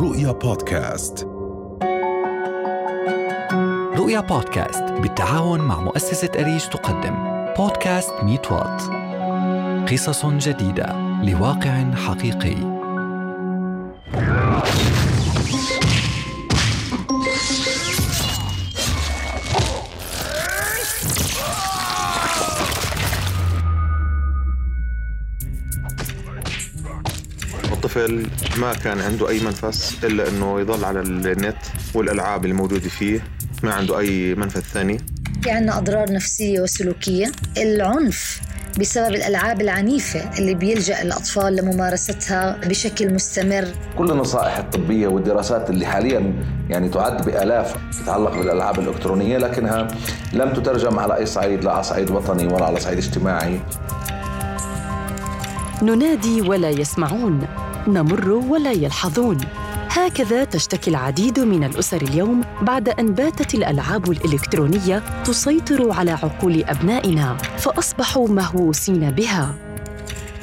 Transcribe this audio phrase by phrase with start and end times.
[0.00, 1.28] رؤيا بودكاست.
[3.96, 7.14] رؤيا بودكاست بالتعاون مع مؤسسة أريج تقدم.
[7.58, 8.82] بودكاست ميت وات.
[9.92, 10.96] قصص جديدة.
[11.22, 12.73] لواقع حقيقي.
[27.96, 28.26] الطفل
[28.60, 31.56] ما كان عنده أي منفس إلا إنه يضل على النت
[31.94, 33.24] والألعاب الموجودة فيه.
[33.62, 34.98] ما عنده أي منفذ ثاني.
[35.42, 37.32] في عنا أضرار نفسية وسلوكية.
[37.56, 38.40] العنف
[38.80, 43.68] بسبب الألعاب العنيفة اللي بيلجأ الأطفال لممارستها بشكل مستمر.
[43.98, 46.34] كل النصائح الطبية والدراسات اللي حاليا
[46.70, 49.88] يعني تعد بآلاف تتعلق بالألعاب الإلكترونية لكنها
[50.32, 53.60] لم تترجم على أي صعيد لا على صعيد وطني ولا على صعيد اجتماعي.
[55.82, 57.63] ننادي ولا يسمعون.
[57.88, 59.38] نمر ولا يلحظون.
[59.90, 67.36] هكذا تشتكي العديد من الأسر اليوم بعد أن باتت الألعاب الإلكترونية تسيطر على عقول أبنائنا
[67.36, 69.54] فأصبحوا مهووسين بها.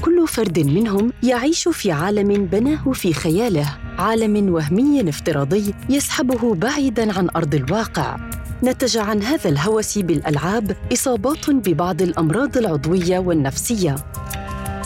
[0.01, 7.29] كل فرد منهم يعيش في عالم بناه في خياله عالم وهمي افتراضي يسحبه بعيدا عن
[7.35, 8.17] أرض الواقع.
[8.63, 13.95] نتج عن هذا الهوس بالألعاب إصابات ببعض الأمراض العضوية والنفسية.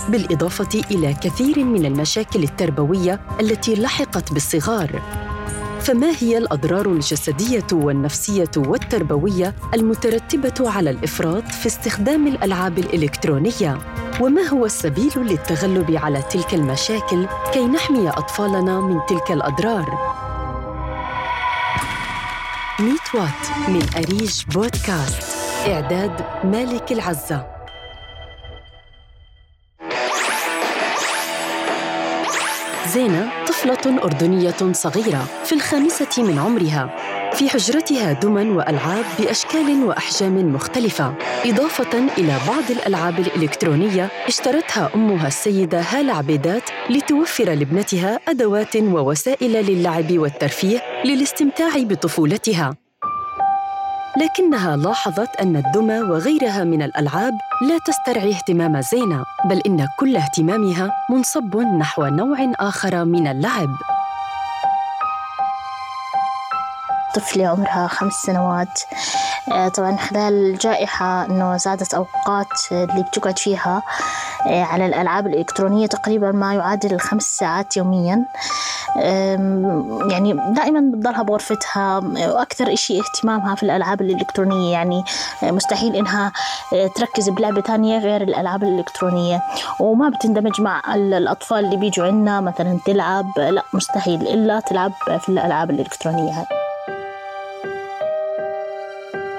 [0.10, 5.02] بالإضافة إلى كثير من المشاكل التربوية التي لحقت بالصغار.
[5.82, 13.78] فما هي الأضرار الجسدية والنفسية والتربوية المترتبة على الإفراط في استخدام الألعاب الإلكترونية؟
[14.22, 20.16] وما هو السبيل للتغلب على تلك المشاكل كي نحمي أطفالنا من تلك الأضرار؟
[22.80, 27.55] ميت وات من أريج بودكاست إعداد مالك العزة.
[32.96, 36.96] زينة طفلة أردنية صغيرة في الخامسة من عمرها.
[37.34, 41.16] في حجرتها دمى وألعاب بأشكال وأحجام مختلفة.
[41.46, 50.18] إضافة إلى بعض الألعاب الإلكترونية اشترتها أمها السيدة هالة عبيدات لتوفر لابنتها أدوات ووسائل للعب
[50.18, 52.85] والترفيه للاستمتاع بطفولتها.
[54.18, 57.34] لكنها لاحظت أن الدمى وغيرها من الألعاب
[57.70, 63.70] لا تسترعي اهتمام زينة بل إن كل اهتمامها منصب نحو نوع آخر من اللعب.
[67.16, 68.80] طفلة عمرها خمس سنوات.
[69.52, 73.84] آه، طبعا خلال الجائحة إنه زادت أوقات اللي بتقعد فيها
[74.48, 78.26] آه، على الألعاب الإلكترونية تقريبا ما يعادل خمس ساعات يوميا.
[80.10, 81.98] يعني دائما بتضلها بغرفتها.
[82.28, 85.04] وأكثر إشي اهتمامها في الألعاب الإلكترونية يعني
[85.44, 86.32] آه، مستحيل إنها
[86.96, 89.42] تركز بلعبة تانية غير الألعاب الإلكترونية.
[89.80, 93.26] وما بتندمج مع الأطفال اللي بيجوا عنا مثلا تلعب.
[93.38, 96.55] لا مستحيل إلا تلعب في الألعاب الإلكترونية هاي.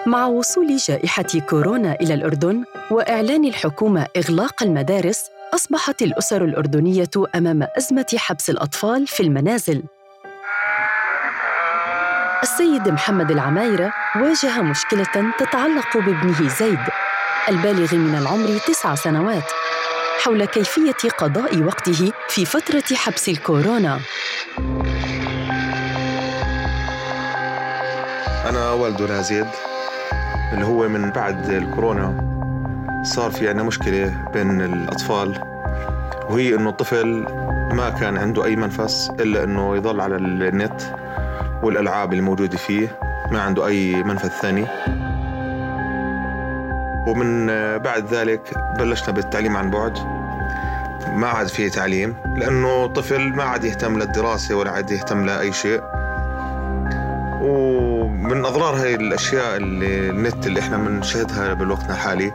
[0.06, 5.24] مع وصول جائحة كورونا إلى الأردن وإعلان الحكومة إغلاق المدارس
[5.54, 9.82] أصبحت الأسر الأردنية أمام أزمة حبس الأطفال في المنازل.
[12.42, 16.78] السيد محمد العمايرة واجه مشكلة تتعلق بابنه زيد
[17.48, 19.44] البالغ من العمر تسع سنوات
[20.24, 24.00] حول كيفية قضاء وقته في فترة حبس الكورونا.
[28.48, 29.46] أنا والده زيد.
[30.52, 32.36] اللي هو من بعد الكورونا
[33.02, 35.40] صار في عندنا مشكلة بين الأطفال
[36.30, 37.26] وهي إنه الطفل
[37.72, 40.82] ما كان عنده أي منفس إلا إنه يضل على النت
[41.62, 42.98] والألعاب الموجودة فيه
[43.30, 44.66] ما عنده أي منفذ ثاني.
[47.06, 47.46] ومن
[47.78, 49.98] بعد ذلك بلشنا بالتعليم عن بعد.
[51.14, 55.80] ما عاد فيه تعليم لأنه طفل ما عاد يهتم للدراسة ولا عاد يهتم لأي شيء.
[58.26, 62.32] ومن أضرار هاي الأشياء اللي النت اللي إحنا بنشاهدها بالوقت الحالي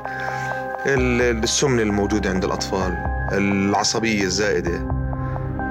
[0.85, 2.97] السمنه الموجودة عند الأطفال
[3.31, 4.87] العصبية الزائدة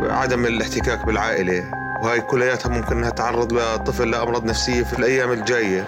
[0.01, 1.65] عدم الاحتكاك بالعائلة
[2.03, 5.87] وهي كلياتها ممكن إنها تعرض للطفل لأمراض نفسية في الأيام الجاية.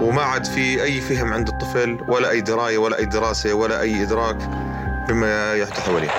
[0.00, 4.02] وما عاد في أي فهم عند الطفل ولا أي دراية ولا أي دراسة ولا أي
[4.02, 4.36] إدراك
[5.08, 6.10] بما يحدث حواليه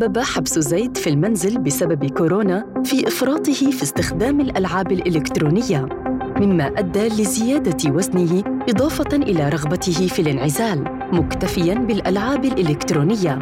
[0.00, 5.88] تسبب حبس زيد في المنزل بسبب كورونا في إفراطه في استخدام الألعاب الإلكترونية
[6.36, 13.38] مما أدى لزيادة وزنه إضافة إلى رغبته في الانعزال مكتفيا بالألعاب الإلكترونية.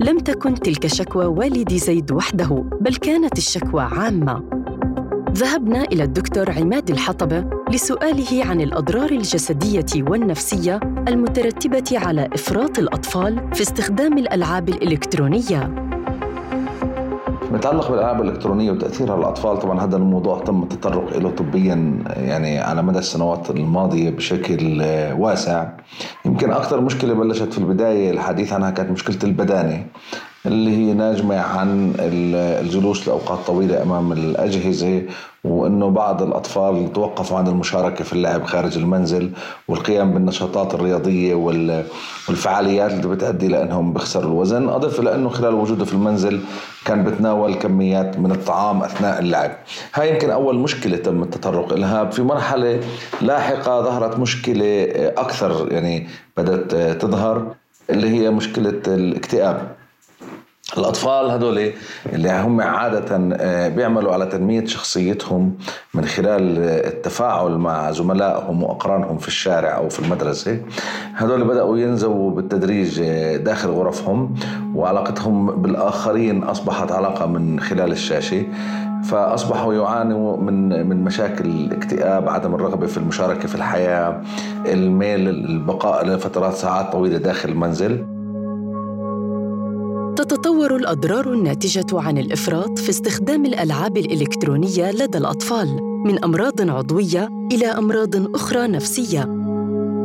[0.00, 4.55] لم تكن تلك شكوى والد زيد وحده بل كانت الشكوى عامة.
[5.36, 13.62] ذهبنا إلى الدكتور عماد الحطبة لسؤاله عن الأضرار الجسدية والنفسية المترتبة على إفراط الأطفال في
[13.62, 15.86] استخدام الألعاب الإلكترونية.
[17.52, 22.82] متعلق بالألعاب الإلكترونية وتأثيرها على الأطفال طبعا هذا الموضوع تم التطرق له طبيا يعني على
[22.82, 24.82] مدى السنوات الماضية بشكل
[25.18, 25.68] واسع.
[26.24, 29.86] يمكن أكثر مشكلة بلشت في البداية الحديث عنها كانت مشكلة البدانة.
[30.46, 35.02] اللي هي ناجمة عن الجلوس لأوقات طويلة أمام الأجهزة
[35.44, 39.30] وأنه بعض الأطفال توقفوا عن المشاركة في اللعب خارج المنزل
[39.68, 44.68] والقيام بالنشاطات الرياضية والفعاليات اللي بتؤدي لأنهم بيخسروا الوزن.
[44.68, 46.40] أضف إلى أنه خلال وجوده في المنزل
[46.84, 49.50] كان بتناول كميات من الطعام أثناء اللعب.
[49.94, 52.80] هاي يمكن أول مشكلة تم التطرق لها في مرحلة
[53.22, 54.84] لاحقة ظهرت مشكلة
[55.16, 56.06] أكثر يعني
[56.36, 57.54] بدأت تظهر
[57.90, 59.76] اللي هي مشكلة الاكتئاب.
[60.78, 61.72] الأطفال هدول
[62.12, 65.54] اللي هم عادة آه، بيعملوا على تنمية شخصيتهم
[65.94, 70.60] من خلال التفاعل مع زملائهم وأقرانهم في الشارع أو في المدرسة.
[71.14, 74.34] هدول بدأوا ينزووا بالتدريج آه، داخل غرفهم
[74.74, 78.46] وعلاقتهم بالآخرين أصبحت علاقة من خلال الشاشة.
[79.04, 84.22] فأصبحوا يعانوا من من مشاكل الاكتئاب عدم الرغبة في المشاركة في الحياة
[84.66, 88.15] الميل البقاء لفترات ساعات طويلة داخل المنزل.
[90.16, 97.66] تتطور الأضرار الناتجة عن الإفراط في استخدام الألعاب الإلكترونية لدى الأطفال من أمراض عضوية إلى
[97.66, 99.20] أمراض أخرى نفسية.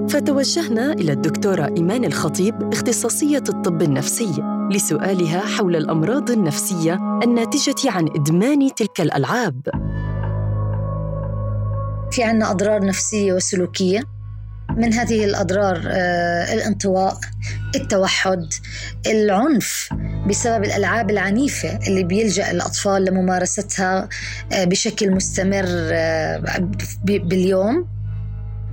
[0.10, 8.76] فتوجهنا إلى الدكتوره إيمان الخطيب اختصاصية الطب النفسي لسؤالها حول الأمراض النفسية الناتجة عن إدمان
[8.76, 9.62] تلك الألعاب.
[12.12, 14.04] في عنا أضرار نفسية وسلوكية.
[14.78, 17.18] من هذه الأضرار آه، الانطواء
[17.76, 18.54] التوحد
[19.08, 19.90] العنف
[20.28, 24.10] بسبب الألعاب العنيفة اللي بيلجأ الأطفال لممارستها
[24.52, 26.70] آه، بشكل مستمر آه،
[27.04, 27.88] باليوم.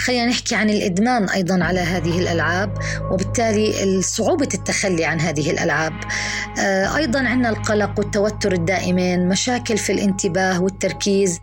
[0.01, 2.79] خلينا نحكي عن الإدمان أيضا على هذه الألعاب
[3.11, 5.93] وبالتالي صعوبة التخلي عن هذه الألعاب.
[6.97, 11.41] أيضا عندنا القلق والتوتر الدائمين مشاكل في الانتباه والتركيز.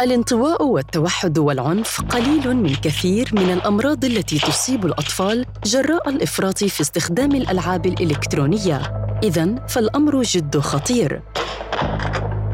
[0.00, 7.32] الانطواء والتوحد والعنف قليل من كثير من الأمراض التي تصيب الأطفال جراء الإفراط في استخدام
[7.32, 8.76] الألعاب الإلكترونية.
[9.22, 11.22] اذا فالأمر جد خطير.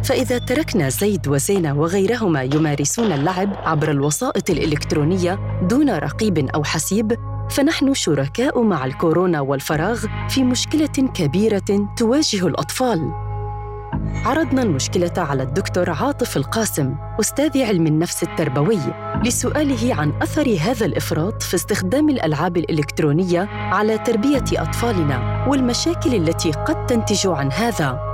[0.04, 7.12] فإذا تركنا زيد وزينة وغيرهما يمارسون اللعب عبر الوسائط الإلكترونية دون رقيب أو حسيب
[7.50, 13.29] فنحن شركاء مع الكورونا والفراغ في مشكلة كبيرة تواجه الأطفال.
[14.14, 18.80] عرضنا المشكلة على الدكتور عاطف القاسم أستاذ علم النفس التربوي
[19.24, 26.86] لسؤاله عن أثر هذا الإفراط في استخدام الألعاب الإلكترونية على تربية أطفالنا والمشاكل التي قد
[26.86, 28.09] تنتج عن هذا.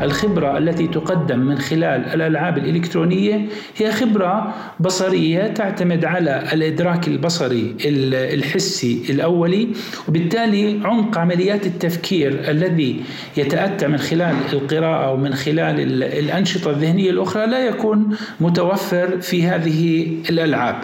[0.00, 3.46] الخبرة التي تقدم من خلال الألعاب الإلكترونية
[3.76, 7.76] هي خبرة بصرية تعتمد على الإدراك البصري
[8.34, 9.68] الحسي الأولي
[10.08, 13.00] وبالتالي عمق عمليات التفكير الذي
[13.36, 20.76] يتأتى من خلال القراءة ومن خلال الأنشطة الذهنية الأخرى لا يكون متوفر في هذه الألعاب.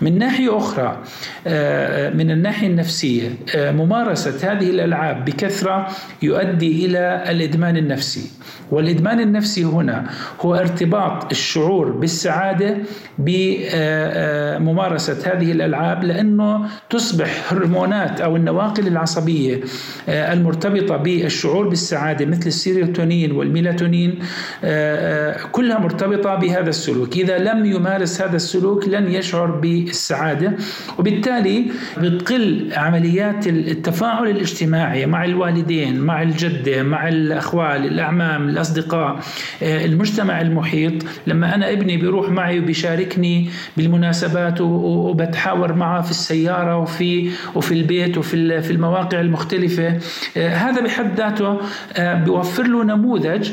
[0.00, 1.02] من ناحية أخرى
[1.46, 5.88] آه، من الناحية النفسية آه، ممارسة هذه الألعاب بكثرة
[6.22, 8.29] يؤدي إلى الإدمان النفسي.
[8.70, 10.04] والإدمان النفسي هنا
[10.40, 12.76] هو ارتباط الشعور بالسعادة
[13.18, 19.60] بممارسة هذه الألعاب لأنه تصبح هرمونات أو النواقل العصبية
[20.08, 24.18] آه، المرتبطة بالشعور بالسعادة مثل السيروتونين والميلاتونين
[24.64, 27.16] آه، آه، كلها مرتبطة بهذا السلوك.
[27.16, 30.52] إذا لم يمارس هذا السلوك لن يشعر بالسعادة
[30.98, 31.66] وبالتالي
[31.98, 39.20] بتقل عمليات التفاعل الاجتماعي مع الوالدين مع الجدة مع الأخوال الأعمام الأصدقاء.
[39.62, 40.92] المجتمع المحيط
[41.26, 48.62] لما أنا ابني بيروح معي وبيشاركني بالمناسبات وبتحاور معه في السيارة وفي وفي البيت وفي
[48.62, 49.98] في المواقع المختلفة.
[50.36, 51.58] هذا بحد ذاته
[51.98, 53.50] بيوفر له نموذج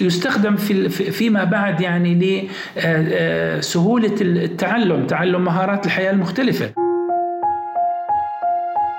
[0.00, 6.83] يستخدم في فيما بعد يعني لسهولة التعلم تعلم مهارات الحياة المختلفة.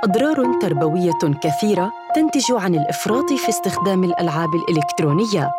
[0.06, 5.52] أضرار تربوية كثيرة تنتج عن الإفراط في استخدام الألعاب الإلكترونية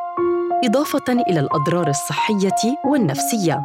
[0.64, 3.62] إضافة إلى الأضرار الصحية والنفسية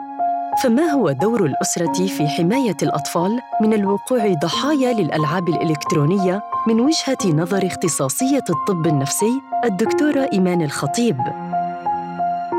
[0.63, 7.67] فما هو دور الأسرة في حماية الأطفال من الوقوع ضحايا للألعاب الإلكترونية من وجهة نظر
[7.67, 11.17] اختصاصية الطب النفسي الدكتورة إيمان الخطيب؟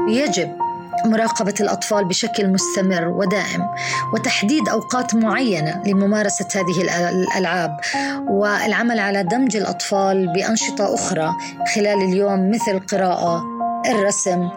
[0.09, 0.62] يجب
[1.05, 3.69] مراقبة الأطفال بشكل مستمر ودائم
[4.15, 6.81] وتحديد أوقات معينة لممارسة هذه
[7.11, 7.77] الألعاب
[8.29, 11.35] والعمل على دمج الأطفال بأنشطة أخرى
[11.75, 13.45] خلال اليوم مثل القراءة
[13.91, 14.49] الرسم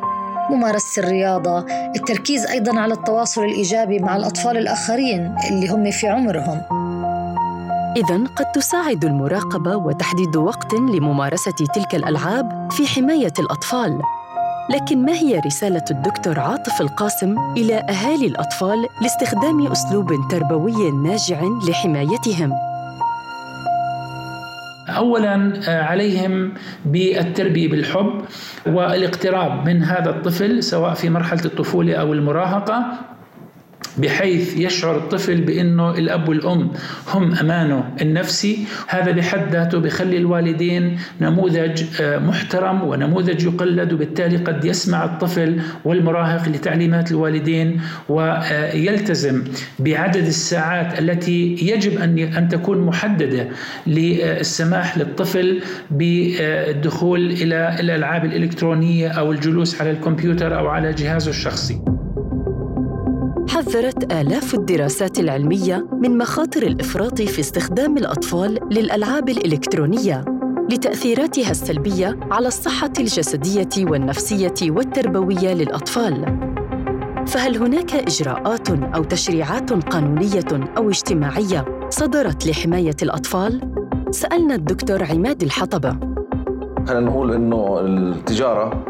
[0.50, 1.66] ممارسة الرياضة
[1.96, 6.62] التركيز أيضا على التواصل الإيجابي مع الأطفال الآخرين اللي هم في عمرهم.
[7.98, 14.02] إذا قد تساعد المراقبة وتحديد وقت لممارسة تلك الألعاب في حماية الأطفال.
[14.70, 22.54] لكن ما هي رسالة الدكتور عاطف القاسم إلى أهالي الأطفال لاستخدام أسلوب تربوي ناجع لحمايتهم؟
[24.90, 26.54] اولا آه، عليهم
[26.86, 28.22] بالتربية بالحب
[28.66, 32.86] والاقتراب من هذا الطفل سواء في مرحلة الطفولة أو المراهقة
[33.98, 36.72] بحيث يشعر الطفل بإنه الأب والأم
[37.08, 38.66] هم أمانه النفسي.
[38.88, 43.94] هذا بحد ذاته بخلي الوالدين نموذج آه، محترم ونموذج يقلد.
[43.94, 49.44] وبالتالي قد يسمع الطفل والمراهق لتعليمات الوالدين ويلتزم
[49.80, 52.02] بعدد الساعات التي يجب
[52.38, 53.48] أن تكون محددة
[53.88, 55.62] للسماح للطفل
[55.92, 61.95] بالدخول إلى الألعاب الإلكترونية أو الجلوس على الكمبيوتر أو على جهازه الشخصي.
[63.56, 70.26] حذرت آلاف الدراسات العلمية من مخاطر الإفراط في استخدام الأطفال للألعاب الإلكترونية
[70.70, 76.40] لتأثيراتها السلبية على الصحة الجسدية والنفسية والتربوية للأطفال.
[77.28, 83.72] فهل هناك إجراءات أو تشريعات قانونية أو اجتماعية صدرت لحماية الأطفال؟
[84.12, 86.00] سألنا الدكتور عماد الحطبة.
[86.88, 88.86] خلينا نقول إنه التجارة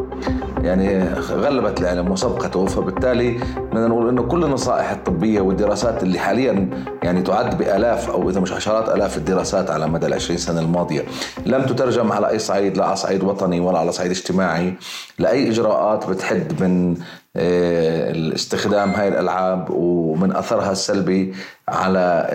[0.64, 3.40] يعني غلبت العلم وسبقته فبالتالي
[3.76, 6.70] بدنا نقول إنه كل النصائح الطبية والدراسات اللي حاليا
[7.04, 11.06] يعني تعد بآلاف أو إذا مش عشرات آلاف الدراسات على مدى العشرين سنة الماضية.
[11.46, 14.74] لم تترجم على أي صعيد لا على صعيد وطني ولا على صعيد اجتماعي.
[15.20, 16.98] لأي إجراءات بتحد من
[17.38, 21.34] آه، الاستخدام هاي الألعاب ومن أثرها السلبي
[21.68, 22.28] على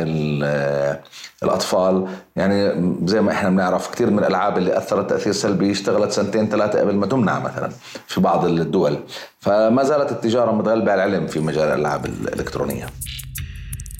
[0.44, 1.00] آه،
[1.42, 2.06] الأطفال؟
[2.36, 2.72] يعني
[3.04, 6.94] زي ما إحنا بنعرف كثير من الألعاب اللي أثرت تأثير سلبي اشتغلت سنتين ثلاثة قبل
[6.94, 7.70] ما تمنع مثلا
[8.06, 8.98] في بعض الدول.
[9.40, 12.86] فما زالت التجارة متغلبة على العلم في مجال الألعاب الإلكترونية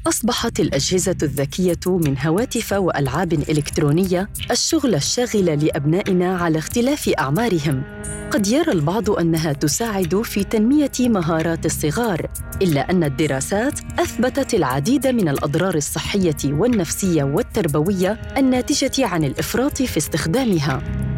[0.06, 7.82] أصبحت الأجهزة الذكية من هواتف وألعاب إلكترونية الشغل الشاغل لأبنائنا على اختلاف أعمارهم.
[8.30, 12.26] قد يرى البعض أنها تساعد في تنمية مهارات الصغار،
[12.62, 21.10] إلا أن الدراسات أثبتت العديد من الأضرار الصحية والنفسية والتربوية الناتجة عن الإفراط في استخدامها.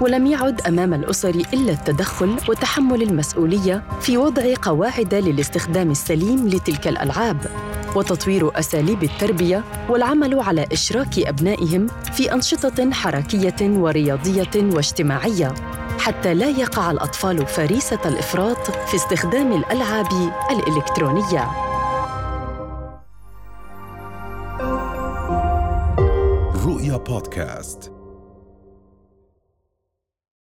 [0.00, 7.36] ولم يعد أمام الأسر إلا التدخل وتحمل المسؤولية في وضع قواعد للاستخدام السليم لتلك الألعاب
[7.96, 15.54] وتطوير أساليب التربية والعمل على إشراك أبنائهم في أنشطة حركية ورياضية واجتماعية
[15.98, 20.06] حتى لا يقع الأطفال فريسة الإفراط في استخدام الألعاب
[20.50, 21.50] الإلكترونية.
[26.66, 27.95] رؤيا بودكاست.